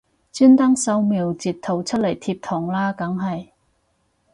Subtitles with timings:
[0.33, 3.49] 專登掃瞄截圖出嚟貼堂啦梗係